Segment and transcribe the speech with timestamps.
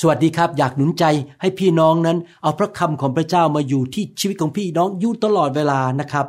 [0.00, 1.04] สวัสดีครับ อยากหนุนใจ
[1.40, 6.26] ให้พี่น้องนั้น เอาพระคำของพระเจ้ามาอยู่ที่ชีวิตของพี่น้องอยู่ตลอดเวลานะครับ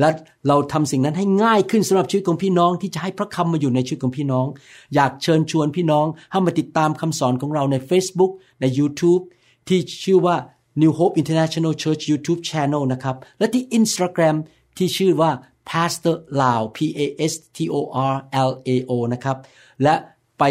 [0.00, 0.08] และ
[0.48, 4.46] เราทำสิ่งนั้นให้ง่ายขึ้นสำหรับชีวิตของพี่น้องที่จะให้พระคำมาอยู่ในชีวิตของพี่น้อง
[4.94, 9.22] อยากเชิญชวนพี่น้องให้มาติดตามคำสอนของเราใน Facebook ใน YouTube
[9.68, 10.36] ที่ชื่อว่า
[10.80, 14.36] New Hope International Church YouTube Channel นะครับ และที่ Instagram
[14.76, 15.30] ที่ชื่อว่า
[15.68, 17.76] Pastor Lao P A S T O
[18.12, 18.14] R
[18.48, 19.36] L A O นะครับ
[19.82, 19.94] และ
[20.38, 20.44] ไป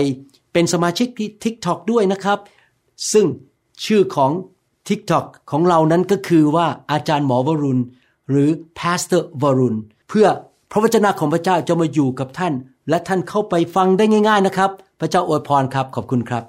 [0.53, 2.39] เป็นสมาชิกที่ TikTok ด้วยนะครับ
[3.11, 3.25] ซึ่ง
[3.85, 4.31] ชื่อของ
[4.87, 7.81] TikTok ของเรานั้นก็คือว่าอาจารย์หมอวรุณ
[8.29, 8.49] หรือ
[8.79, 9.77] Pastor วรุณ
[10.09, 10.27] เพื่อ
[10.71, 12.53] พระวจนะของพระเจ้าจะมาอยู่กับท่าน
[12.89, 16.43] และท่านเข้าไปฟังได้ง่ายๆนะครับ พระเจ้าอวยพรครับขอบคุณครับ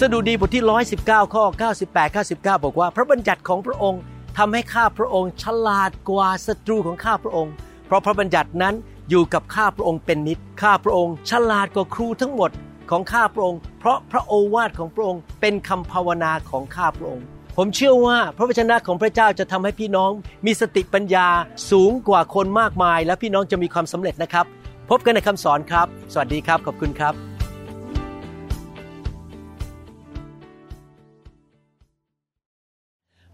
[0.00, 0.64] สดุดีบทที่
[0.98, 1.44] 119 ข้อ
[1.84, 4.00] 98 99 บอกว่า พระบัญญัติของพระองค์
[4.38, 7.52] ทำให้ข้าพระองค์ฉลาดกว่าศัตรูของข้าพระองค์
[7.86, 8.74] เพราะพระบัญญัตินั้น
[9.10, 12.50] อยู่กับข้าพระองค์เป็นนิด ข้าพระองค์ฉลาดกว่าครูทั้งหมด
[12.90, 20.10] ของข้าพระองค์ เพราะพระโอวาทของพระองค์เป็นคำภาวนาของข้าพระองค์ ผมเชื่อว่าพระวจนะของพระเจ้าจะทำให้พี่น้อง
[20.46, 21.28] มีสติปัญญา
[21.70, 24.46] สูงกว่าคนมากมาย และพี่น้องจะมีความสำเร็จนะครับ
[24.90, 27.35] พบกันในคำสอนครับ สวัสดีครับ ขอบคุณครับ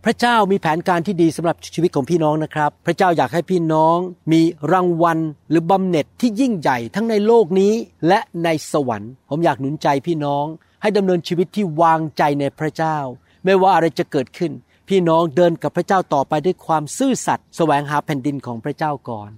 [0.06, 3.96] พระเจ้ามีแผนการที่ดีสำหรับชีวิตของพี่น้องนะครับ พระเจ้าอยากให้พี่น้อง
[4.32, 5.18] มีรางวัล
[5.50, 7.72] หรือบำเหน็จที่ยิ่งใหญ่ทั้งในโลกนี้
[8.08, 10.44] และในสวรรค์ ผมอยากหนุนใจพี่น้อง
[10.82, 12.96] ให้ดำเนินชีวิตที่วางใจในพระเจ้า
[13.44, 14.52] ไม่ว่าอะไรจะเกิดขึ้น
[14.88, 19.30] พี่น้องเดินกับพระเจ้าต่อไปด้วยความซื่อสัตย์แสวงหาแผ่นดินของพระเจ้าก่อน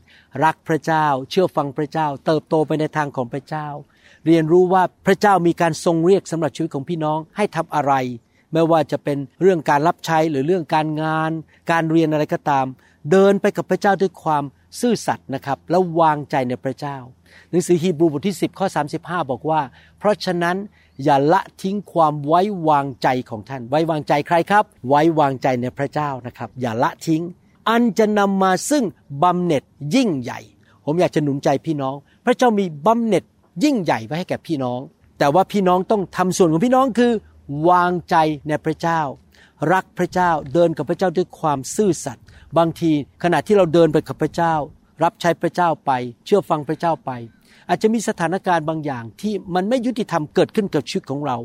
[0.45, 3.67] รักพระเจ้า เชื่อฟังพระเจ้า เติบโตไปในทางของพระเจ้า
[4.27, 7.93] เรียนรู้ว่าพระเจ้ามีการทรงเรียกสำหรับชีวิตของพี่น้องให้ทำอะไร
[8.55, 11.31] ไม่ว่าจะเป็นเรื่องการรับใช้หรือเรื่องการงาน
[11.71, 12.67] การเรียนอะไรก็ตาม
[13.11, 14.45] เดินไปกับพระเจ้าด้วยความ
[14.81, 16.97] ซื่อสัตย์นะครับ แล้ววางใจในพระเจ้า
[17.51, 18.67] หนังสือฮีบรูบทที่ 10 ข้อ
[18.99, 19.61] 35 บอกว่า
[19.99, 20.57] เพราะฉะนั้น
[21.05, 27.23] อย่าละทิ้งความไว้วางใจของท่าน ไว้วางใจใครครับ ไว้วางใจในพระเจ้านะครับ อย่าละทิ้ง
[27.69, 28.85] อันจะนำมาซึ่ง
[29.23, 29.63] บำเหน็จ
[29.95, 30.41] ยิ่งใหญ่
[30.85, 31.95] ผมอยากจะหนุนใจพี่น้อง
[32.25, 33.25] พระเจ้ามีบำเหน็จ
[33.65, 34.81] ยิ่งใหญ่ไว้ให้แก่พี่น้อง
[35.19, 37.13] แต่ว่าพี่น้องต้องทำส่วนของพี่น้องคือ
[37.69, 38.17] วางใจ
[38.49, 39.01] ในพระเจ้า
[39.73, 42.25] รักพระเจ้าเดินกับพระเจ้าด้วยความซื่อสัตย์
[42.59, 42.91] บางที
[43.23, 44.55] ขณะที่เราเดินไปกับพระเจ้า
[45.03, 45.91] รับใช้พระเจ้าไป
[46.25, 47.11] เชื่อฟังพระเจ้าไป
[47.69, 51.37] อาจจะมีสถานการณ์บางอย่างที่มันไม่ยุติธรรมเกิดขึ้นกับชีวิตของเรา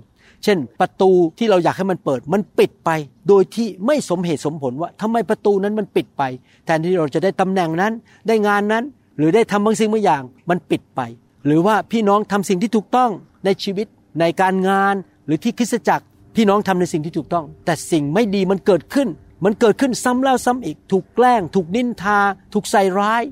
[0.44, 2.90] เช่น ประตูที่เราอยากให้มันเปิดมันปิดไป
[3.28, 6.24] โดยที่ไม่สมเหตุสมผลว่าทำไมประตูนั้นมันปิดไป
[6.66, 7.94] แทนที่เราจะได้ตำแหน่งนั้น
[8.28, 8.84] ได้งานนั้น
[9.18, 11.02] หรือได้ทำบางสิ่งบางอย่างมันปิดไป
[11.46, 13.12] หรือว่าพี่น้องทำสิ่งที่ถูกต้อง
[13.46, 13.88] ในชีวิต
[14.20, 14.96] ในการงาน
[15.30, 19.08] หรือที่คริสตจักรพี่น้องทำในสิ่งที่ถูกต้อง แต่สิ่งไม่ดีมันเกิดขึ้น
[19.46, 22.20] มันเกิดขึ้นซ้ำแล้วซ้ำอีก ถูกแกล้ง ถูกนินทา
[22.54, 23.24] ถูกใส่ร้าย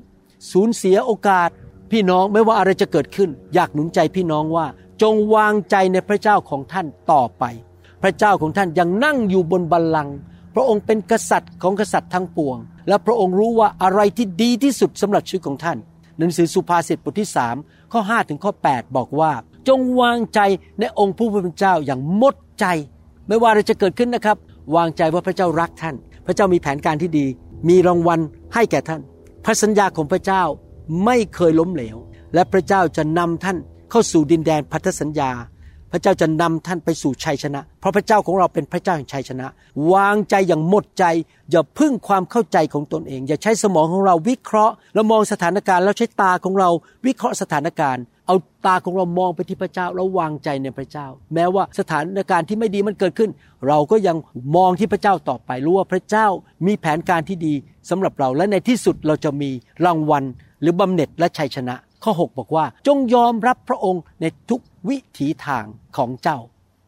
[0.52, 1.50] สูญเสียโอกาส
[1.90, 4.66] พี่น้องไม่ว่าอะไรจะเกิดขึ้น อยากหนุนใจพี่น้องว่า
[5.02, 7.44] จงวางใจในพระเจ้าของท่านต่อไป
[8.02, 10.16] พระเจ้าของท่านยังนั่งอยู่บนบัลลังก์
[10.54, 12.56] พระองค์เป็นกษัตริย์ของกษัตริย์ทั้งปวง
[12.88, 15.78] และพระองค์รู้ว่าอะไรที่ดีที่สุดสำหรับชีวิตของท่าน
[16.18, 17.56] หนังสือสุภาษิตบทที่สาม
[17.92, 19.32] ข้อ5ถึงข้อ 8 บอกว่า
[19.68, 20.40] จงวางใจ
[20.80, 22.66] ในองค์ผู้เป็นเจ้าอย่างหมดใจ
[23.28, 24.36] ไม่ว่าอะไรจะเกิดขึ้นนะครับ
[24.76, 25.94] วางใจว่าพระเจ้ารักท่าน
[26.26, 27.26] พระเจ้ามีแผนการที่ดี
[27.68, 28.20] มีรางวัล
[28.54, 29.00] ให้แก่ท่าน
[29.44, 30.42] พระสัญญาของพระเจ้า
[31.04, 31.96] ไม่เคยล้มเหลว
[32.34, 33.56] และพระเจ้าจะนำท่าน
[33.90, 35.30] เข้าสู่ดินแดนพันธสัญญา
[35.92, 39.46] พระเจ้าจะนำท่านไปสู่ชัยชนะ เพราะพระเจ้าของเราเป็นพระเจ้าแห่งชัยชนะ
[39.92, 41.04] วางใจอย่างหมดใจ
[41.50, 46.68] อย่าพึ่งความเข้าใจของตนเอง อย่าใช้สมองของเราวิเคราะห์ แล้วมองสถานการณ์แล้วใช้ตาของเรา
[47.06, 53.30] วิเคราะห์สถานการณ์ เอาตาของเรามองไปที่พระเจ้าแล้ววางใจในพระเจ้า แม้ว่าสถานการณ์ที่ไม่ดีมันเกิดขึ้น
[53.68, 54.16] เราก็ยัง
[54.56, 56.26] มองที่พระเจ้าต่อไปรู้ว่าพระเจ้า
[56.66, 57.54] มีแผนการที่ดี
[57.90, 59.50] สำหรับเราและในที่สุดเราจะมี
[59.84, 60.24] รางวัล
[60.60, 61.74] หรือบำเหน็จและชัยชนะ
[62.04, 65.64] ข้อ 6 บอกว่า จงยอมรับพระองค์ในทุกวิถีทาง
[65.96, 66.38] ของเจ้า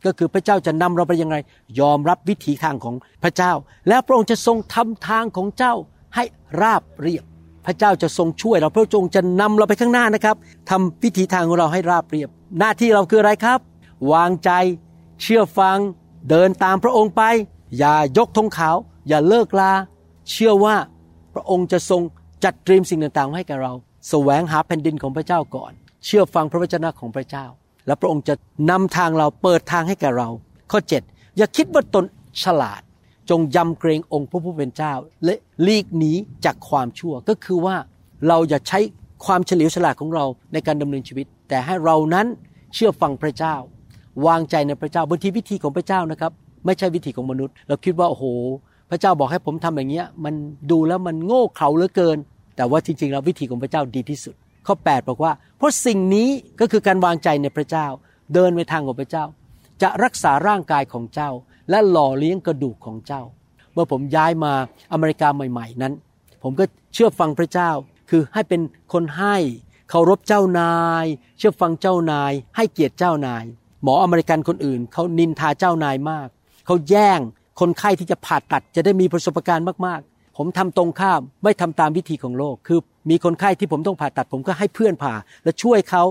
[0.05, 1.37] ก็คือพระเจ้าจะนำเราไปยังไง
[1.81, 3.53] ยอมรับวิถีทางของพระเจ้า
[3.89, 5.75] แล้วพระองค์จะทรงทำทางของเจ้า
[6.15, 6.25] ให้
[6.61, 7.25] ราบเรียบ
[7.67, 10.37] พระเจ้าจะทรงช่วยเราพระองค์จะนำเราไปข้างหน้านะครับ
[10.71, 12.29] ทำวิถีทางของเราให้ราบเรียบ
[12.59, 13.59] หน้าที่เราคืออะไรครับ
[14.13, 14.51] วางใจ
[15.23, 15.79] เชื่อฟัง
[16.31, 17.23] เดินตามพระองค์ไป
[17.79, 18.77] อย่ายกธงขาว
[19.09, 19.73] อย่าเลิกลา
[20.31, 20.77] เชื่อว่า
[21.35, 22.03] พระองค์จะทรง
[22.45, 23.73] จัดเตรียมสิ่งต่างๆ ให้แก่เรา
[24.09, 25.73] แสวงหาแผ่นดินของพระเจ้าก่อน
[26.05, 27.47] เชื่อฟังพระวจนะของพระเจ้า
[27.87, 28.35] และพระองค์จะ
[28.71, 30.29] นำทางเราเปิดทางให้แก่เรา
[30.71, 32.05] ข้อ 7 อย่าคิดว่าตน
[32.43, 32.83] ฉลาด
[33.31, 34.93] จงยำเกรงองค์พระผู้เป็นเจ้า
[35.25, 35.35] และ
[35.67, 36.13] ลีกหนี
[36.45, 37.77] จากความชั่วก็คือว่า
[38.29, 38.81] เราอย่าใช้
[39.25, 42.27] ความเฉลียวฉลาดของเราในการดำเนินชีวิต แต่ให้เรานั้น
[42.75, 43.55] เชื่อฟังพระเจ้า
[44.27, 46.33] วางใจในพระเจ้าบางทีวิธีของพระเจ้านะครับ
[46.67, 48.25] ไม่ใช่วิธีของมนุษย์ เราคิดว่าโอ้โห
[48.91, 50.35] พระเจ้าบอกให้ผมทำอย่างเงี้ย มัน
[50.71, 52.19] ดูแล้วมันโง่เขลาเหลือเกิน
[52.57, 54.35] แต่ว่าจริงๆแล้ววิธีของพระเจ้าดีที่สุด
[54.67, 56.29] ข้อ 8 บอกว่า เพราะสิ่งนี้
[56.61, 57.87] ก็คือการวางใจในพระเจ้า
[58.35, 59.25] เดินในทางของพระเจ้า
[59.83, 61.31] จะรักษาร่างกายของเจ้า
[61.71, 63.23] และหล่อเลี้ยงกระดูกของเจ้า
[63.73, 64.53] เมื่อผมย้ายมา
[64.93, 65.93] อเมริกาใหม่ ๆนั้น
[66.43, 66.65] ผมก็
[66.95, 67.71] เชื่อฟังพระเจ้า
[68.11, 68.61] คือให้เป็น
[68.93, 69.37] คนให้
[69.91, 71.05] เคารพเจ้านาย
[71.39, 73.45] เชื่อฟังเจ้านาย ให้เกียรติเจ้านาย
[73.83, 76.29] หมออเมริกันคนอื่นเขานินทาเจ้านายมาก
[76.67, 77.21] เขาแย่ง
[77.61, 82.79] คนไข้ที่จะผ่าตัดจะได้มีประสบการณ์มากๆ ผมทำตรงข้ามไม่ทำตามวิธีของโลก คือ
[83.11, 85.15] มีคนไข้ที่ผมต้องผ่าตัด ผมก็ให้เพื่อนผ่า
[85.45, 86.03] และช่วยเขา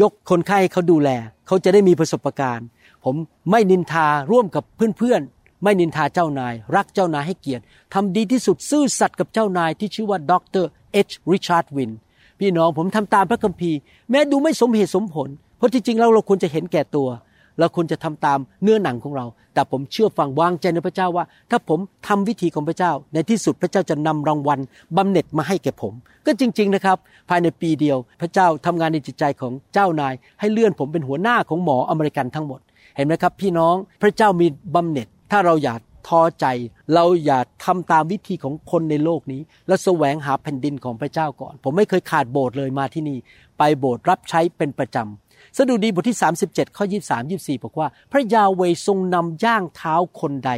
[0.00, 1.10] ยกคนไข้เขาดูแล
[1.46, 2.66] เขาจะได้มีประสบการณ์
[3.04, 3.16] ผม
[3.50, 4.64] ไม่นินทาร่วมกับ
[4.98, 7.64] เพื่อนๆ ไม่นินทาเจ้านาย รักเจ้านายให้เกียรติ
[7.94, 10.32] ทำดีที่สุดซื่อสัตย์กับเจ้านายที่ชื่อว่าด
[10.62, 11.90] รเอชริชาร์ดวิน
[12.38, 13.78] พี่น้องผมทำตามพระคัมภีร์
[14.10, 17.08] แม้ดูไม่สมเหตุสมผล เพราะที่จริงแล้วเราควรจะเห็นแก่ตัว
[17.58, 24.58] เราควรจะทำตามเนื้อหนังของเรา แต่ผมเชื่อฟังวางใจในพระเจ้าว่า ถ้าผมทำวิธีของพระเจ้า ในที่สุดพระเจ้าจะนำรางวัล
[24.96, 25.92] บำเหน็จมาให้แก่ผม
[26.26, 26.96] ก็จริง ๆนะครับ
[27.28, 32.60] ภายในปีเดียว พระเจ้าทำงานในจิตใจของเจ้านาย ให้เลื่อนผมเป็นหัวหน้าของหมออเมริกันทั้งหมด
[32.96, 35.74] เห็นไหมครับ พี่น้องพระเจ้ามีบำเหน็จ ถ้าเราอย่า
[36.08, 36.46] ท้อใจ
[36.94, 43.18] เราอย่าทำตามวิธีของคนในโลกนี้ แล้วแสวงหาแผ่นดินของพระเจ้าก่อน ผมไม่เคยขาดโบสถ์เลยมาที่นี่
[43.58, 45.25] ไปโบสถ์รับใช้เป็นประจำ
[45.56, 50.50] สดุดีบทที่ 37 ข้อ 23 24 บอกว่า พระยาเวทรงนำย่างเท้าคนใด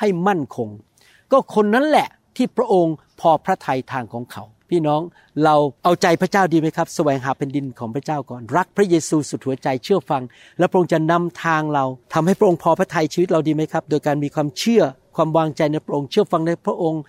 [0.00, 0.68] ให้มั่นคง
[1.32, 5.00] ก็คนนั้นแหละที่พระองค์พอพระทัยทางของเขา พี่น้อง
[5.44, 5.54] เรา
[5.84, 10.22] เอาใจพระเจ้าดีไหมครับ แสวงหาแผ่นดินของพระเจ้าก่อนรักพระเยซูสุดหัวใจเชื่อฟัง
[10.58, 14.82] และพระองค์จะนำทางเราทำให้พระองค์พอพระทัยชีวิตเราดีไหมครับ โดยการมีความเชื่อ
[15.16, 17.02] ความวางใจในพระองค์เชื่อฟังในพระองค์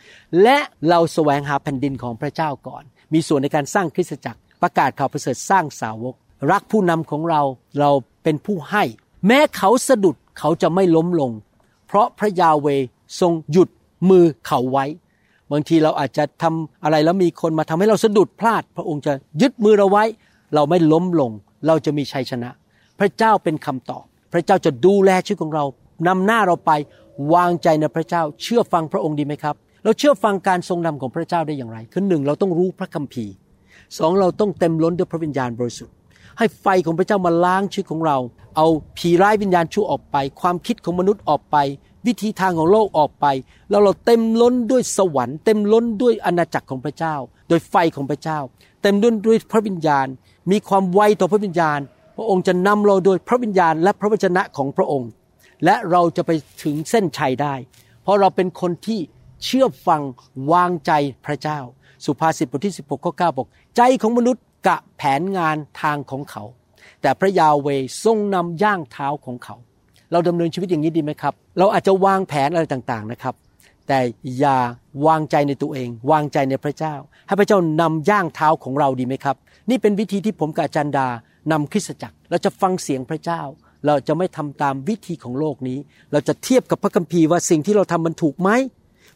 [0.43, 0.57] และ
[0.89, 2.83] เราแสวงหาแผ่นดินของพระเจ้าก่อน
[3.13, 6.15] มีส่วนในการสร้างคริสตจักรประกาศข่าวประเสริฐสร้างสาวก
[6.51, 7.41] รักผู้นำของเรา
[7.79, 7.91] เรา
[8.23, 8.83] เป็นผู้ให้
[9.27, 11.31] แม้เขาสะดุดเขาจะไม่ล้มลง
[11.87, 12.67] เพราะพระยาเว
[13.19, 13.69] ทรงหยุด
[14.09, 14.85] มือเขาไว้
[15.51, 20.03] บางทีเราอาจจะทำอะไรแล้วมีคนมาทำให้เราสะดุดพลาด พระองค์จะยึดมือเราไว้
[20.55, 21.31] เราไม่ล้มลง
[21.67, 22.49] เราจะมีชัยชนะ
[22.99, 24.03] พระเจ้าเป็นคำตอบ
[24.33, 25.63] พระเจ้าจะดูแลชีวิตของเรา
[26.07, 26.71] นำหน้าเราไป
[27.33, 33.33] วางใจในพระเจ้า เชื่อฟังพระองค์ดีไหมครับ เราเชื่อฟังการทรงนำของพระเจ้าได้อย่างไรคือหนึ่งเราต้องรู้พระคัมภีร์
[33.97, 35.95] สองเราต้องเต็มล้นด้วยพระวิญญาณบริสุทธิ์
[36.37, 38.17] ให้ไฟของพระเจ้ามาล้างชีวิตของเรา
[38.55, 38.67] เอา
[38.97, 41.57] ผีร้ายวิญญาณชั่วออกไป ความคิดของมนุษย์ออกไป
[42.07, 43.25] วิธีทางของโลกออกไป
[43.69, 47.15] แล้วเราเต็มล้นด้วยสวรรค์เต็มล้นด้วยอาณาจักรของพระเจ้า
[47.49, 48.39] โดยไฟของพระเจ้า
[48.81, 50.07] เต็มล้นด้วยพระวิญญาณ
[50.51, 51.79] มีความไวต่อพระวิญญาณ
[52.17, 55.09] พระองค์จะนำเราโดยพระวิญญาณและพระวจนะของพระองค์
[55.65, 56.31] และเราจะไป
[56.63, 57.55] ถึงเส้นชัยได้
[58.03, 58.99] เพราะเราเป็นคนที่
[59.43, 60.01] เชื่อฟัง
[60.51, 60.91] วางใจ
[61.25, 61.59] พระเจ้า
[62.05, 63.47] สุภาษิตบทที่ 16ข้อ9บอก
[63.77, 66.43] ใจของมนุษย์ กะแผนงานทางของเขา
[67.01, 67.67] แต่พระยาเว
[68.03, 69.55] ทรงนำย่างเท้าของเขา
[70.11, 73.35] เราดำเนินชีวิตอย่างนี้ดีไหมครับ เราอาจจะวางแผนอะไรต่างๆนะครับ
[73.87, 73.99] แต่
[74.39, 74.57] อย่า
[75.07, 76.95] วางใจในตัวเอง วางใจในพระเจ้า
[77.27, 79.35] ให้พระเจ้านำย่างเท้าของเราดีไหมครับ
[79.69, 81.07] นี่เป็นวิธีที่ผมกับอาจารย์ดา
[81.51, 83.41] นำคริสตจักร เราจะฟังเสียงพระเจ้า
[83.85, 85.77] เราจะไม่ทำตามวิธีของโลกนี้
[86.11, 88.49] เราจะเทียบกับพระคัมภีร์ว่าสิ่งที่เราทำมันถูกไหม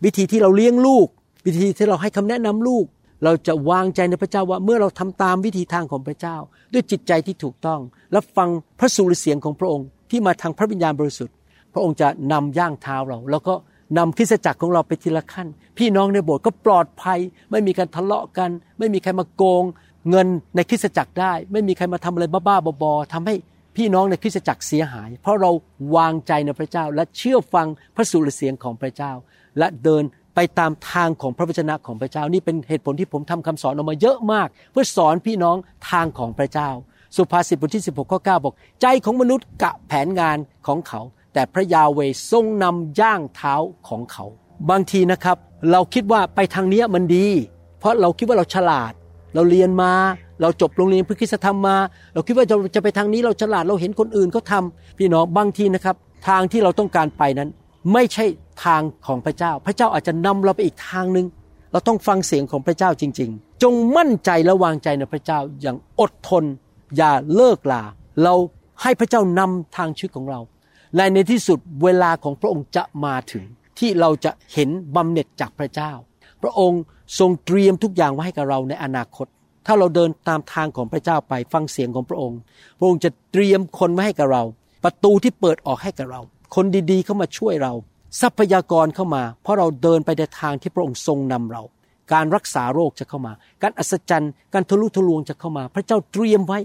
[0.03, 1.07] วิธีที่เราเลี้ยงลูก
[1.45, 2.85] วิธีที่เราให้คำแนะนำลูก
[3.23, 6.37] เราจะวางใจในพระเจ้าว่าเมื่อเราทำตามวิธีทางของพระเจ้า
[6.73, 7.79] ด้วยจิตใจที่ถูกต้อง
[8.11, 11.35] และฟังพระสุรเสียงของพระองค์ที่มาทางพระวิญญาณบริสุทธิ์
[11.73, 13.53] พระองค์จะนำย่างเท้าเรา แล้วก็
[13.97, 15.47] นำคริสจักรของเราไปทีละขั้น
[15.77, 17.19] พี่น้องในโบสถ์ก็ปลอดภัย
[17.51, 19.63] ไม่มีการทะเลาะกัน ไม่มีใครมาโกง
[20.09, 23.35] เงินในคริสจักรได้ ไม่มีใครมาทำอะไรบ้าๆบอๆทำให้
[23.75, 25.51] พี่น้องในคริสจักรเสียหาย เพราะเรา
[25.95, 29.11] วางใจในพระเจ้าและเชื่อฟังพระสุรเสียงของพระเจ้า
[29.59, 30.03] และเดิน
[30.35, 35.57] ไปตามทางของพระวจนะของพระเจ้า นี่เป็นเหตุผลที่ผมทำคำสอนออกมาเยอะมาก เพื่อสอนพี่น้อง
[35.89, 36.69] ทางของพระเจ้า
[37.15, 41.01] สุภาษิตบทที่ 16ข้อ9บอก ใจของมนุษย์กะแผนงานของเขา
[41.33, 41.99] แต่พระยาเว
[42.31, 43.55] ทรงนำย่างเท้า
[43.87, 44.25] ของเขา
[44.69, 45.37] บางทีนะครับ
[45.71, 47.27] เราคิดว่าไปทางนี้มันดี
[47.79, 48.93] เพราะเราคิดว่าเราฉลาด
[49.35, 49.93] เราเรียนมา
[50.41, 51.77] เราจบโรงเรียนพฤกษธรรมมา
[52.13, 54.63] เราคิดว่าจะจะไปทางนี้เราฉลาดเราเห็นคนอื่นเขาทา
[54.97, 55.95] พี่น้องบางทีนะครับ
[56.27, 57.49] ทางที่เราต้องการไปนั้น
[57.93, 58.25] ไม่ใช่
[58.63, 61.27] ทางของพระเจ้า พระเจ้าอาจจะนำเราไปอีกทางหนึ่ง
[61.71, 66.43] เราต้องฟังเสียงของพระเจ้าจริง ๆ จงมั่นใจและวางใจในพระเจ้าอย่างอดทน
[66.97, 67.83] อย่าเลิกลา
[68.23, 68.33] เรา
[68.81, 70.39] ให้พระเจ้านำทางชีวิตของเรา
[70.95, 73.43] และในที่สุดเวลาของพระองค์จะมาถึง
[73.79, 75.91] ที่เราจะเห็นบำเหน็จจากพระเจ้า
[76.41, 76.81] พระองค์
[77.19, 79.27] ทรงเตรียมทุกอย่างไว้ให้กับเราในอนาคต
[79.65, 82.39] ถ้าเราเดินตามทางของพระเจ้าไปฟังเสียงของพระองค์
[82.77, 84.43] พระองค์จะเตรียมคนไว้ให้กับเรา
[84.83, 86.21] ประตูที่เปิดออกให้กับเรา
[86.55, 87.73] คนดีๆเข้ามาช่วยเรา
[88.19, 91.63] ทรัพยากรเข้ามา เพราะเราเดินไปในทางที่พระองค์ทรงนำเรา
[92.13, 96.59] การรักษาโรคจะเข้ามา การอัศจรรย์ การทะลุทะลวงจะเข้ามา พระเจ้าเตรียมไว้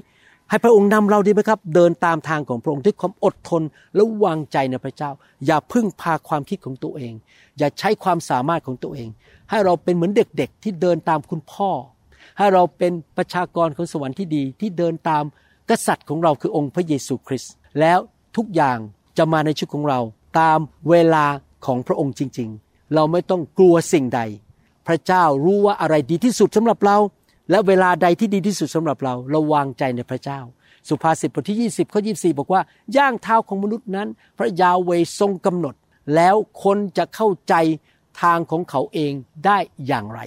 [0.50, 3.62] ให้พระองค์นำเราดีไหมครับ เดินตามทางของพระองค์ด้วยความอดทน
[3.94, 5.10] และวางใจในพระเจ้า
[5.46, 7.12] อย่าพึ่งพาความคิดของตัวเอง
[7.58, 9.08] อย่าใช้ความสามารถของตัวเอง
[9.50, 11.70] ให้เราเป็นเหมือนเด็กๆ ที่เดินตามคุณพ่อ
[12.38, 15.24] ให้เราเป็นประชากรของสวรรค์ที่ดีที่เดินตาม
[15.70, 17.98] กษัตริย์ของเราคือองค์พระเยซูคริสต์แล้ว
[18.36, 18.78] ทุกอย่าง
[19.18, 20.00] จะมาในชีวิตของเรา
[20.38, 20.58] ตาม
[20.90, 21.24] เวลา
[21.66, 24.20] ของพระองค์จริง ๆ เราไม่ต้องกลัวสิ่งใด
[24.86, 26.96] พระเจ้ารู้ว่าอะไรดีที่สุดสำหรับเรา
[27.50, 30.40] และเวลาใดที่ดีที่สุดสำหรับเรา เราวางใจในพระเจ้า
[30.88, 32.60] สุภาษิตบทที่ 20ข้อ24 บอกว่า
[32.96, 34.90] ย่างเท้าของมนุษย์นั้น พระยาเว
[35.20, 35.74] ทรงกำหนด
[36.14, 37.54] แล้วคนจะเข้าใจ
[38.22, 39.12] ทางของเขาเอง
[39.46, 40.20] ได้อย่างไร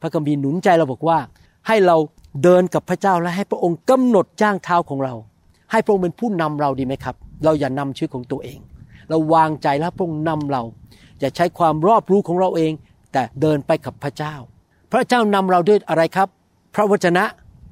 [0.00, 1.18] พระคัมภีร์หนุนใจเราบอกว่า
[1.68, 1.96] ให้เรา
[2.42, 5.14] เดินกับพระเจ้าและให้พระองค์กำหนดย่างเท้าของเรา
[5.72, 8.58] ให้พระองค์เป็นผู้นำเราดีไหมครับ เราอย่านำชีวิตของตัวเอง
[9.10, 10.62] เราวางใจแล้วพระองค์นำเรา
[11.20, 12.72] อย่าใช้ความรอบรู้ของเราเอง
[13.12, 14.34] แต่เดินไปกับพระเจ้า
[14.92, 16.28] พระเจ้านำเราด้วยอะไรครับ
[16.74, 17.24] พระวจนะ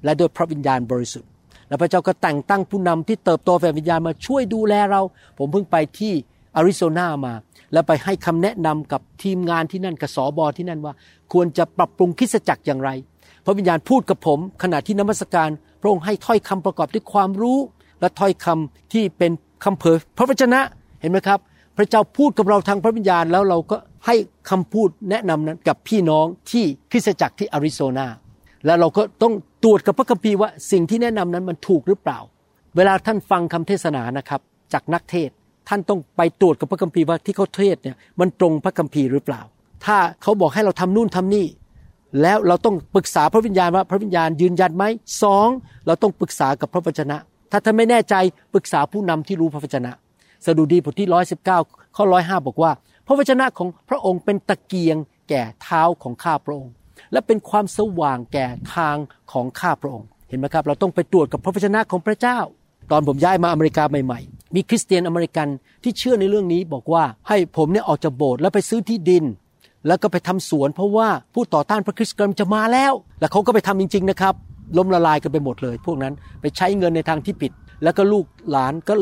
[0.05, 1.29] และด้วยพระวิญญาณบริสุทธิ์
[1.69, 5.01] และพระเจ้าก็แต่งตั้งผู้นำที่เติบโตแฝงวิญญาณมาช่วยดูแลเรา
[5.39, 6.13] ผมเพิ่งไปที่
[6.57, 7.35] อาริโซนามา
[7.73, 10.95] แล้วไปให้คำแนะนำกับทีมงานที่นั่นกับสอบอที่นั่นว่า
[11.33, 12.91] ควรจะปรับปรุงคิสจักรอย่างไร
[13.45, 17.59] พระวิญญาณพูดกับผมขณะที่นมัสการ พระองค์ให้ถ้อยคำประกอบด้วยความรู้
[18.01, 19.33] และถ้อยคำที่เป็น
[19.65, 20.61] คำเผยพระวจนะ
[21.03, 21.39] เห็นไหมครับ
[21.77, 24.15] พระเจ้าพูดกับเราทางพระวิญญาณแล้วเราก็ให้
[24.51, 28.07] คำพูดแนะนำนั้นกับพี่น้องที่คริสตจักรที่อาริโซนา
[28.67, 32.19] แล้วเราก็ต้องตรวจกับพระคัมภีร์ว่าสิ่งที่แนะนำนั้นมันถูกหรือเปล่า
[32.77, 34.41] เวลาท่านฟังคำเทศนานะครับ
[34.73, 35.31] จากนักเทศ
[35.69, 39.41] ท่านต้องไปตรวจกับพระคัมภีร์ว่าที่เขาเทศเนี่ยมันตรงพระคัมภีร์หรือเปล่า
[39.85, 41.47] ถ้าเขาบอกให้เราทำนู่นทำนี่
[42.23, 44.85] แล้วเราต้องปรึกษาพระวิญญาณว่าพระวิญญาณยืนยันไหม
[45.23, 45.49] สอง
[45.87, 47.17] เราต้องปรึกษากับพระวจนะ
[47.53, 48.15] ถ้าท่านไม่แน่ใจ
[48.53, 49.93] ปรึกษาผู้นำที่รู้พระวจนะ
[50.45, 51.59] สดุดีบทที่ร้อยสิบเก้า
[51.97, 52.73] ข้อร้อยห้าบอกว่า
[53.07, 54.97] พระวจนะของพระองค์เป็นตะเกียง
[55.29, 56.73] แก่เท้าของข้าพระองค์
[57.13, 58.97] และเป็นความสว่างแก่ทาง
[59.33, 62.39] ของข้าพระองค์ เห็นไหมครับ เราต้องไปตรวจกับพระวจนะของพระเจ้า
[62.91, 65.49] ตอนผมย้ายมาอเมริกาใหม่ๆ มีคริสเตียนอเมริกัน
[65.83, 69.25] ที่เชื่อในเรื่องนี้บอกว่าให้ผมเนี่ยออกจากโบสถ์แล้วไปซื้อที่ดิน
[69.87, 74.35] แล้วก็ไปทำสวน เพราะว่าผู้ต่อต้านพระคริสต์กำลังจะมาแล้ว แล้วเขาก็ไปทำจริง ๆ นะครับ
[74.77, 78.95] ล้มละลายกันไปหมดเลย พวกนั้นไปใช้เงินในทางที่ผิด แล้วก็ลูกหลานก็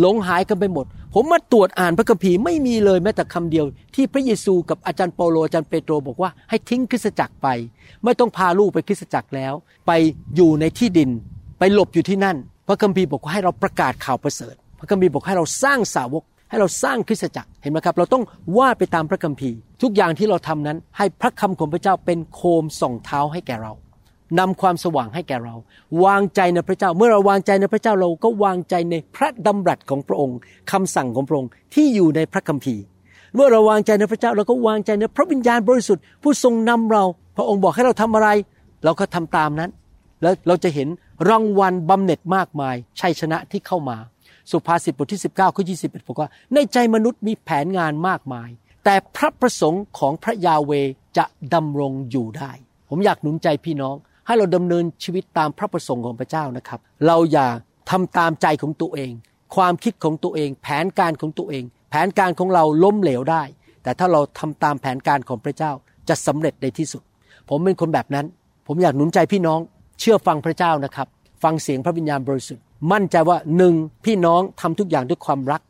[0.00, 7.48] หลงหายกันไปหมด ผมมาตรวจอ่านพระคัมภีร์ไม่มีเลยแม้แต่คำเดียว ที่พระเยซูกับอาจารย์เปาโลอาจารย์เปโตรบอกว่าให้ทิ้งคริสตจักรไป
[8.04, 9.54] ไม่ต้องพาลูกไปคริสตจักรแล้ว
[9.86, 9.92] ไป
[10.36, 11.10] อยู่ในที่ดิน
[11.58, 12.36] ไปหลบอยู่ที่นั่น
[12.68, 18.22] พระคัมภีร์บอกว่าให้เราประกาศข่าวประเสริฐ พระคัมภีร์บอกให้เราสร้างสาวก ให้เราสร้างคริสตจักรเห็นไหมครับ เราต้อง
[18.58, 23.72] ว่าไปตามพระคัมภีร์ ทุกอย่างที่เราทำนั้นให้พระคำของพระเจ้าเป็นโคมส่องเท้าให้แก่เรา
[24.38, 25.54] นำความสว่างให้แก่เรา
[26.04, 30.38] วางใจในพระเจ้า เมื่อเราวางใจในพระเจ้าเราก็วางใจในพระดำรัสของพระองค์
[30.72, 32.82] คำสั่งของพระองค์ที่อยู่ในพระคัมภีร์
[33.34, 37.04] เมื่อเราวางใจในพระเจ้าเราก็วางใจในพระวิญญาณบริสุทธิ์ผู้ทรงนำเรา
[37.36, 38.28] พระองค์บอกให้เราทำอะไร
[38.84, 39.70] เราก็ทำตามนั้น
[40.22, 40.88] แล้วเราจะเห็น
[41.28, 43.96] รางวัลบำเหน็จมากมายชัยชนะที่เข้ามา
[44.50, 48.50] สุภาษิตบทที่ 19ข้อ21บอกว่า ในใจมนุษย์มีแผนงานมากมาย
[48.84, 50.72] แต่พระประสงค์ของพระยาเว
[51.16, 52.52] จะดำรงอยู่ได้
[52.88, 57.48] ผมอยากหนุนใจพี่น้อง ให้เราดำเนินชีวิตตามพระประสงค์ของพระเจ้านะครับ เราอย่า
[57.90, 59.12] ทำตามใจของตัวเอง
[59.56, 63.42] ความคิดของตัวเอง แผนการของตัวเอง แผนการของเราล้มเหลวได้
[63.82, 65.72] แต่ถ้าเราทำตามแผนการของพระเจ้า
[66.08, 67.02] จะสำเร็จในที่สุด
[67.48, 68.26] ผมเป็นคนแบบนั้น
[68.66, 69.60] ผมอยากหนุนใจพี่น้อง
[70.00, 71.08] เชื่อฟังพระเจ้านะครับ
[71.42, 75.62] ฟังเสียงพระวิญญาณบริสุทธิ์ มั่นใจว่าหนึ่งพี่น้องทำทุกอย่างด้วยความรัก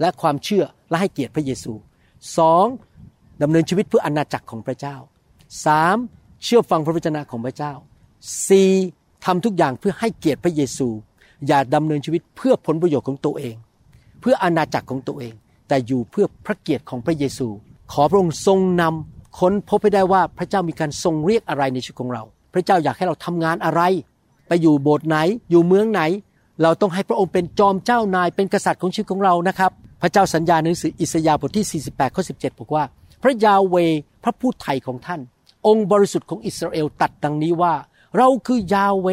[0.00, 1.72] และความเชื่อและให้เกียรติพระเยซู
[2.38, 2.66] สอง
[3.42, 4.96] ดำเนินชีวิตเพื่ออาณาจักรของพระเจ้า
[5.66, 5.96] สาม
[6.44, 7.72] เชื่อฟังพระวจนะของพระเจ้า
[8.48, 8.70] สี่
[9.24, 10.88] ทำทุกอย่างเพื่อให้เกียรติพระเยซู
[11.46, 13.56] อย่าดำเนินชีวิตเพื่อผลประโยชน์ของตัวเอง
[14.20, 15.34] เพื่ออาณาจักรของตัวเอง
[15.68, 17.48] แต่อยู่เพื่อพระเกียรติของพระเยซู
[17.92, 22.22] ขอพระองค์ทรงนำค้นพบให้ได้ว่าพระเจ้ามีการทรงเรียกอะไรในชีวิตของเรา
[22.54, 23.82] พระเจ้าอยากให้เราทำงานอะไร
[24.48, 25.16] ไปอยู่โบสถ์ไหน
[25.50, 26.02] อยู่เมืองไหน
[26.62, 29.70] เราต้องให้พระองค์เป็นจอมเจ้านาย เป็นกษัตริย์ของชีวิตของเรานะครับ
[30.02, 32.84] พระเจ้าสัญญาในหนังสืออิสยาห์บทที่ 48 ข้อ 17 บอกว่า
[33.22, 33.76] พระยาเว
[34.22, 35.20] พระผู้ไถ่ของท่าน
[35.66, 37.72] องค์บริสุทธิ์ของอิสราเอลตัดดังนี้ว่า
[38.16, 39.08] เราคือยาเว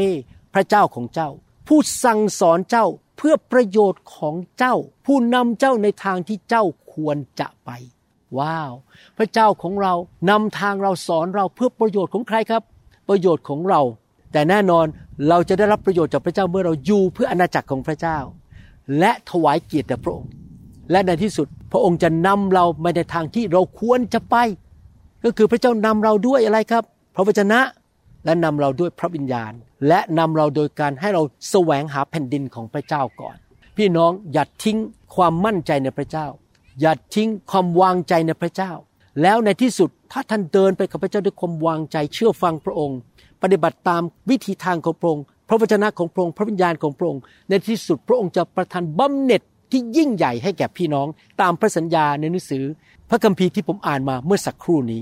[0.53, 1.29] พระเจ้าของเจ้า
[1.67, 2.85] ผู้สั่งสอนเจ้า
[3.17, 4.75] เพื่อประโยชน์ของเจ้า
[5.05, 6.63] ผู้นำเจ้าในทางที่เจ้า
[6.93, 7.69] ควรจะไป
[8.39, 8.73] ว้าว
[9.17, 9.93] พระเจ้าของเรา
[10.29, 12.63] นำทางเราสอนเราเพื่อประโยชน์ของใครครับ
[13.09, 13.81] ประโยชน์ของเรา
[14.31, 14.85] แต่แน่นอน
[15.29, 18.17] เราจะได้รับประโยชน์จากพระเจ้าเมื่อเราอยู่เพื่ออาณาจักรของพระเจ้า
[18.99, 20.31] และถวายเกียรติแด่พระองค์
[20.91, 24.35] และในที่สุดพระองค์จะนำเราไปในทางที่เราควรจะไป
[25.23, 26.83] ก็คือพระเจ้านำเราด้วยอะไรครับ
[27.15, 27.59] พระวจนะ
[28.27, 29.53] และนำเราด้วยพระวิญญาณ
[29.87, 33.35] และนำเราโดยการให้เราแสวงหาแผ่นดินของพระเจ้าก่อน
[33.77, 34.77] พี่น้องอย่าทิ้ง
[35.15, 36.27] ความมั่นใจในพระเจ้า
[36.81, 38.71] อย่าทิ้งความวางใจในพระเจ้า
[39.21, 42.97] แล้วในที่สุดถ้าท่านเดินไปกับพระเจ้าด้วยความวางใจเชื่อฟังพระองค์
[43.41, 49.41] ปฏิบัติตามวิธีทางของพระองค์พระวจนะของพระองค์พระวิญญาณของพระองค์ในที่สุดพระองค์จะประทานบำเหน็จ
[49.71, 51.07] ที่ยิ่งใหญ่ให้แก่พี่น้อง
[51.41, 52.63] ตามพระสัญญาในหนังสือ
[53.09, 55.01] พระคัมภีร์ที่ผมอ่านมาเมื่อสักครู่นี้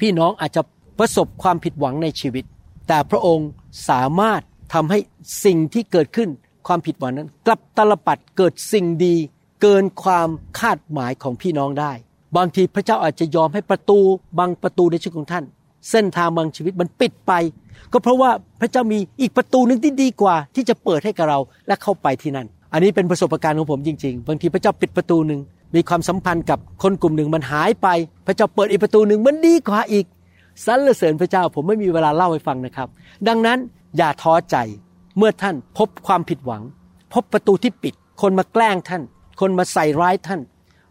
[0.00, 0.62] พี่น้องอาจจะ
[0.98, 2.44] ประสบความผิดหวังในชีวิต
[2.88, 3.48] แต่พระองค์
[3.88, 4.40] สามารถ
[4.74, 4.98] ทำให้
[5.44, 6.28] สิ่งที่เกิดขึ้น
[6.66, 9.16] ความผิดหวังนั้น กลับตลปัดเกิดสิ่งดี
[9.62, 10.28] เกินความ
[10.58, 11.92] คาดหมายของพี่น้องได้
[12.36, 13.98] บางทีพระเจ้าอาจจะยอมให้ประตู
[14.38, 15.44] บางประตูในชีวิตของท่าน
[15.90, 17.32] เส้นทางบางชีวิตมันปิดไป
[17.92, 25.40] ก็เพราะว่าพระเจ้ามีอีกประตูหนึ่งที่ดีกว่า ที่จะเปิดให้กับเราและเข้าไปที่นั่น อันนี้เป็นประสบการณ์ของผมจริง ๆ บางทีพระเจ้าปิดประตูหนึ่ง
[25.74, 27.88] มีความสัมพันธ์กับคนกลุ่มหนึ่งมันหายไป
[28.26, 30.04] พระเจ้าเปิดอีกประตูหนึ่งมันดีกว่าอีก
[30.64, 32.88] สรรเสริญพระเจ้าผมไม่มีเวลาเล่าให้ฟังนะครับ
[33.28, 33.58] ดังนั้น
[33.96, 34.56] อย่าท้อใจ
[35.18, 36.62] เมื่อท่านพบความผิดหวัง
[37.14, 39.02] พบประตูที่ปิด คนมาแกล้งท่าน
[39.40, 40.40] คนมาใส่ร้ายท่าน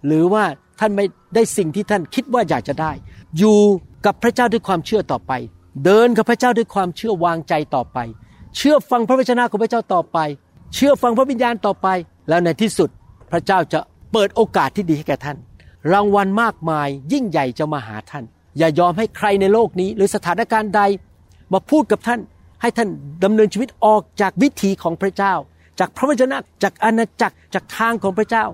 [0.05, 0.43] หรือว่า
[0.79, 1.05] ท่านไม่
[1.35, 2.91] ได้สิ่งที่ท่านคิดว่าอยากจะได้
[3.37, 3.59] อยู่
[4.05, 5.31] กับพระเจ้าด้วยความเชื่อต่อไป
[5.85, 7.97] เดินกับพระเจ้าด้วยความเชื่อวางใจต่อไป
[8.57, 10.17] เชื่อฟังพระวจนะของพระเจ้าต่อไป
[10.75, 11.87] เชื่อฟังพระวิญญาณต่อไป
[12.29, 12.89] แล้วในที่สุด
[13.31, 13.79] พระเจ้าจะ
[14.11, 15.37] เปิดโอกาสที่ดีให้แก่ท่าน
[15.91, 18.25] รางวัลมากมายยิ่งใหญ่จะมาหาท่าน
[18.57, 20.81] อย่ายอมให้ใครในโลกนี้ หรือสถานการณ์ใด
[21.53, 22.19] มาพูดกับท่าน
[22.61, 22.89] ให้ท่าน
[23.23, 25.33] ดำเนินชีวิตออกจากวิถีของพระเจ้า
[25.79, 28.45] จากพระวจนะจากอาณาจักรจากทางของพระเจ้า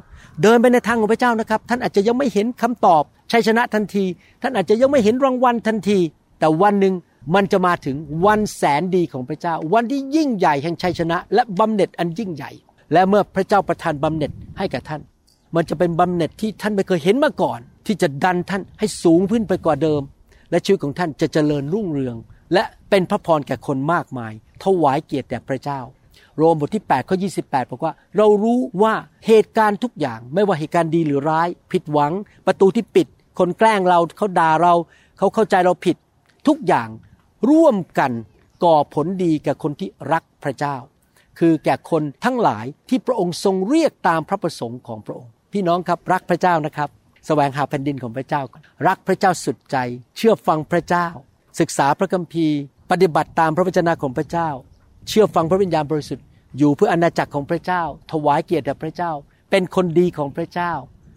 [0.42, 4.06] เดินไปในทางของพระเจ้านะครับ ท่านอาจจะยังไม่เห็นคำตอบชัยชนะทันที
[4.42, 6.00] ท่านอาจจะยังไม่เห็นรางวัลทันที
[6.40, 6.94] แต่วันหนึ่ง
[7.36, 12.52] มันจะมาถึงวันแสนดีของพระเจ้า วันที่ยิ่งใหญ่แห่งชัยชนะ และบำเหน็จอันยิ่งใหญ่
[12.94, 15.02] และเมื่อพระเจ้าประทานบำเหน็จให้กับท่าน
[15.56, 20.02] มันจะเป็นบำเหน็จที่ท่านไม่เคยเห็นมาก่อน ที่จะดันท่านให้สูงขึ้นไปกว่าเดิม
[20.52, 22.16] และชีวิตของท่านจะเจริญรุ่งเรือง
[22.54, 25.80] และเป็นพระพรแก่คนมากมายถวายเกียรติแด่พระเจ้า
[26.38, 28.94] โรมบทที่8ข้อ28 บอกว่า เรารู้ว่า
[29.28, 32.12] เหตุการณ์ทุกอย่าง ไม่ว่าเหตุการณ์ดีหรือร้าย ผิดหวัง
[32.46, 33.08] ประตูที่ปิด
[33.40, 34.74] คนแกล้งเราเขาด่าเรา
[35.18, 35.98] เขาเข้าใจเราผิด
[36.48, 36.90] ทุกอย่าง
[37.50, 38.12] ร่วมกัน
[38.64, 40.76] ก่อผลดีแก่คนที่รักพระเจ้า
[41.40, 48.42] คือแก่คนทั้งหลายที่พระองค์ทรงเรียกตามพระประสงค์ของพระองค์ พี่น้องครับรักพระเจ้านะครับสแสวงหาแผ่นดินของพระเจ้า
[48.88, 49.78] รักพระเจ้าสุดใจ
[50.18, 51.08] เชื่อฟังพระเจ้า
[51.60, 52.58] ศึกษาพระคัมภีร์
[52.92, 54.50] ปฏิบัติตามพระวจนะของพระเจ้า
[55.08, 56.26] เชื่อฟังพระวิญญาณบริสุทธิ์
[56.58, 59.12] อยู่เพื่ออาณาจักรของพระเจ้า ถวายเกียรติแด่พระเจ้า
[59.52, 60.74] เป็นคนดีของพระเจ้า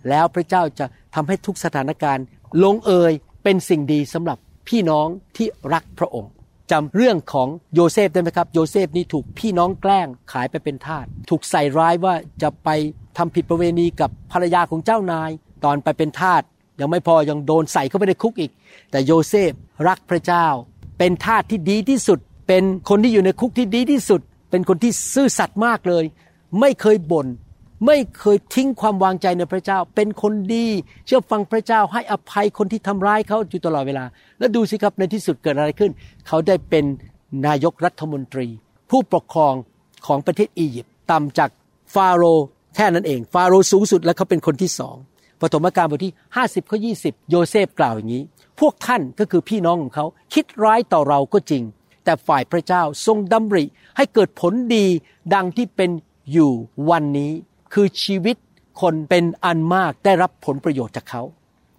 [0.09, 2.25] แล้วพระเจ้าจะทำให้ทุกสถานการณ์
[2.65, 3.13] ลงเอย
[3.45, 6.33] เป็นสิ่งดีสำหรับพี่น้องที่รักพระองค์
[6.71, 12.69] จำเรื่องของโยเซฟได้ไหมครับ โยเซฟนี่ถูกพี่น้องแกล้งขายไปเป็นทาสถูกใส่ร้ายว่าจะไป
[13.19, 15.31] ทำผิดประเวณีกับภรรยาของเจ้านาย
[15.65, 16.43] ตอนไปเป็นทาส
[16.81, 18.51] ยังไม่พอยังโดนใส่เข้าไปในคุกอีก
[18.91, 19.53] แต่โยเซฟ
[19.89, 20.47] รักพระเจ้า
[20.99, 26.05] เป็นทาสที่ดีที่สุด เป็นคนที่อยู่ในคุกที่ดีที่สุด เป็นคนที่ซื่อสัตย์มากเลย
[26.61, 27.27] ไม่เคยบน่น
[27.87, 30.67] ไม่เคยทิ้งความวางใจในพระเจ้า เป็นคนดี
[31.07, 34.05] เชื่อฟังพระเจ้าให้อภัยคนที่ทำร้ายเขาอยู่ตลอดเวลา
[34.39, 35.91] แล้วดูสิครับในที่สุดเกิดอะไรขึ้น
[36.29, 36.85] เขาได้เป็น
[37.47, 38.47] นายกรัฐมนตรี
[38.91, 39.55] ผู้ปกครอง
[40.07, 41.51] ของประเทศอียิปต์ต่ำจาก
[41.95, 44.97] ฟาโรห์ แค่นั้นเอง ฟาโรห์สูงสุดและเขาเป็นคนที่สอง
[45.41, 48.25] ปฐมกาลบทที่ 50ข้อ20 โยเซฟกล่าวอย่างนี้
[48.61, 51.63] พวกท่านก็คือพี่น้องของเขาคิดร้ายต่อเราก็จริง
[52.05, 53.65] แต่ฝ่ายพระเจ้าทรงดำริ
[53.97, 54.87] ให้เกิดผลดี
[55.35, 55.91] ดังที่เป็น
[56.33, 56.53] อยู่
[56.91, 57.33] วันนี้
[57.73, 58.37] คือชีวิต
[58.81, 61.23] คนเป็นอันมากได้รับผลประโยชน์จากเขา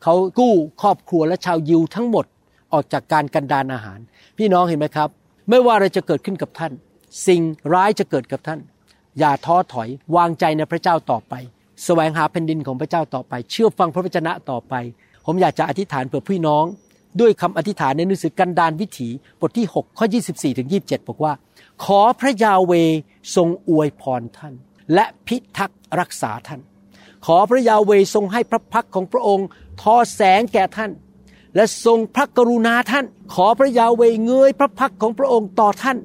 [0.03, 2.25] เขากู้ครอบครัวและชาวยิวทั้งหมด
[2.73, 3.99] ออกจากการกันดานอาหาร
[4.37, 5.09] พี่น้องเห็นไหมครับ
[5.49, 6.73] ไม่ว่าอะไรจะเกิดขึ้นกับท่าน
[7.27, 7.41] สิ่ง
[7.73, 8.59] ร้ายจะเกิดกับท่าน
[9.19, 11.49] อย่าท้อถอยวางใจในพระเจ้าต่อไปส
[11.85, 14.73] แสวงหาแผ่นดินของพระเจ้าต่อไป เชื่อฟังพระวจนะต่อไป
[15.25, 16.65] ผมอยากจะอธิษฐานเผื่อพี่น้อง
[17.19, 21.33] ด้วยคำอธิษฐานในหนังสือกันดานวิถีบทที่ 6 ข้อ 24ถึง27 บอกว่า
[21.83, 22.73] ขอพระยาเว
[23.35, 24.53] ทรงอวยพรท่าน
[24.93, 26.61] และพิทักษ์รักษาท่าน
[27.25, 29.47] ขอพระยาเวทรงให้พระพักของพระองค์
[29.81, 30.91] ทอแสงแก่ท่าน
[31.55, 35.97] และทรงพระกรุณาท่าน ขอพระยาเวเงยพระพักของพระองค์ต่อท่าน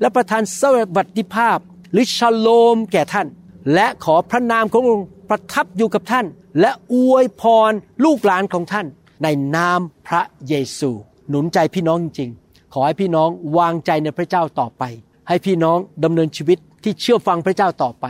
[0.00, 0.62] และประทานส
[0.96, 1.58] วัสดิภาพ
[1.92, 3.26] หรือชโลมแก่ท่าน
[3.74, 6.26] และขอพระนามขององค์ประทับอยู่กับท่าน
[6.60, 7.72] และอวยพร
[8.04, 8.86] ลูกหลานของท่าน
[9.22, 10.90] ในนามพระเยซู
[11.28, 14.82] หนุนใจพี่น้องจริงๆขอให้พี่น้องวางใจในพระเจ้าต่อไป
[15.28, 18.06] ให้พี่น้องดำเนินชีวิตที่เชื่อฟังพระเจ้าต่อไป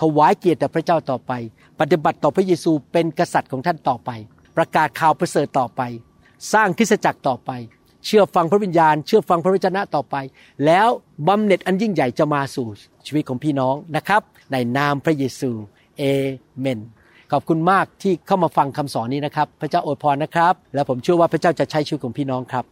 [0.00, 1.32] ถวายเกียรติแด่พระเจ้าต่อไป
[1.80, 4.10] ปฏิบัติต่อพระเยซูเป็นกษัตริย์ของท่านต่อไป
[4.56, 5.82] ประกาศข่าวประเสริฐต่อไป
[6.52, 7.50] สร้างคริสตจักรต่อไป
[8.06, 10.16] เชื่อฟังพระวิญญาณ เชื่อฟังพระวจนะต่อไป
[10.66, 10.88] แล้ว
[11.28, 12.66] บำเหน็จอันยิ่งใหญ่จะมาสู่
[13.06, 15.50] ชีวิตของพี่น้องนะครับ ในนามพระเยซู
[15.98, 16.02] เอ
[16.60, 16.80] เมน
[17.32, 22.64] ขอบคุณมากที่เข้ามาฟังคำสอนนี้นะครับ พระเจ้าอวยพรนะครับ และผมเชื่อว่าพระเจ้าจะใช้ชีวิตของพี่น้องครับ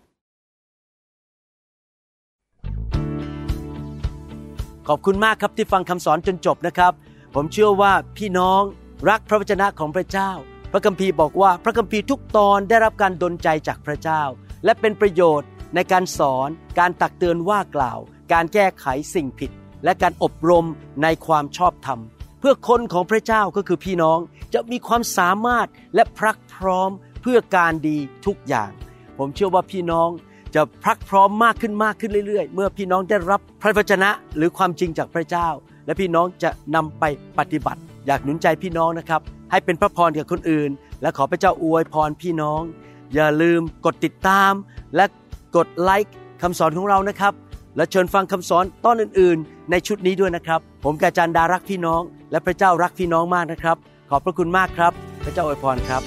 [4.88, 6.92] ขอบคุณมากครับที่ฟังคำสอนจนจบนะครับ
[7.34, 8.62] ผมเชื่อว่าพี่น้อง
[9.08, 10.30] รักพระวจนะของพระเจ้า
[10.72, 14.22] พระคัมภีร์บอกว่าพระคัมภีร์ทุกตอนได้รับการดลใจจากพระเจ้า
[14.64, 16.48] และเป็นประโยชน์ในการสอน
[16.78, 17.98] การตักเตือนว่ากล่าว
[18.32, 19.50] การแก้ไขสิ่งผิด
[19.84, 20.66] และการอบรม
[21.02, 22.00] ในความชอบธรรม
[22.40, 24.18] เพื่อคนของพระเจ้าก็คือพี่น้อง
[24.54, 26.90] จะมีความสามารถและพรักพร้อม
[27.22, 28.70] เพื่อการดีทุกอย่าง
[29.18, 30.08] ผมเชื่อว่าพี่น้อง
[30.54, 35.48] จะพรักพร้อมมากขึ้นมากขึ้นเรื่อยๆ เมื่อพี่น้องได้รับพระวจนะหรือความจริงจากพระเจ้า
[35.86, 37.04] และพี่น้องจะนำไป
[37.38, 39.20] ปฏิบัติ อยากหนุนใจพี่น้องนะครับ
[39.50, 40.70] ให้เป็นพระพรกับคนอื่น
[41.02, 42.62] และขอพระเจ้าอวยพรพี่น้อง
[43.14, 44.52] อย่าลืมกดติดตาม
[44.96, 45.04] และ
[45.56, 47.32] กดไลค์คำสอนของเรานะครับ
[47.76, 53.76] และเชิญฟังคำสอนตอนอื่น ๆ ในชุดนี้ด้วยนะครับ ผมกาจันดารักพี่น้อง และพระเจ้ารักพี่น้องมากนะครับ
[54.10, 54.92] ขอบพระคุณมากครับ
[55.24, 56.02] พระเจ้าอวยพรครับ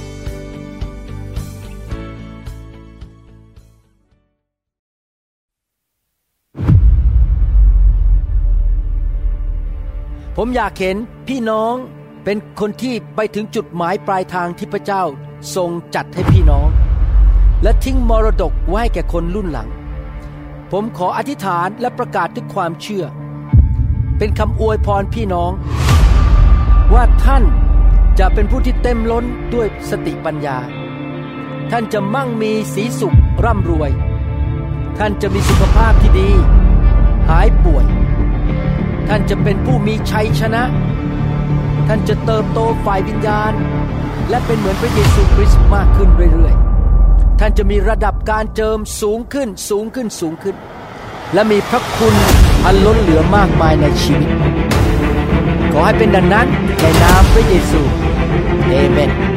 [10.37, 11.73] ผมอยากเห็นพี่น้อง
[12.23, 15.03] เป็นคนที่ไปถึงจุดหมายปลายทางที่พระเจ้า
[15.55, 16.67] ทรงจัดให้พี่น้อง
[17.65, 19.69] และทิ้งมรดกไว้แก่คนรุ่นหลัง
[20.71, 23.06] ผมขออธิษฐานและประกาศด้วยความเชื่อ
[24.17, 25.51] เป็นคำอวยพรพี่น้อง
[26.93, 27.43] ว่าท่าน
[28.19, 30.58] จะเป็นผู้ที่เต็มล้นด้วยสติปัญญา
[31.71, 33.91] ท่านจะมั่งมีสีสุขร่ำรวย
[34.97, 36.30] ท่านจะมีสุขภาพที่ดี
[37.30, 37.86] หายป่วย
[39.08, 40.63] ท่านจะเป็นผู้มีชัยชนะ
[41.88, 43.54] ท่านจะเติบโตฝ่ายวิญญาณ
[44.30, 50.55] และเป็นเหมือนพระเยซูคริสต์มากขึ้นเรื่อยๆานจะมีระดับการเจิมสูงขึ้นสูงขึ้นสูงขึ้น
[51.34, 52.15] และมีพระคุณ
[52.65, 54.29] อันล้นเหลือมากมายในชีวิต
[55.71, 56.47] ขอให้เป็นดังนั้น
[56.81, 57.81] ในนามพระเยซู
[58.69, 59.34] เอเมน